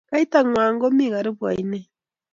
kaitangwany 0.09 0.75
komii 0.81 1.13
karibu 1.15 1.41
oinet 1.49 1.87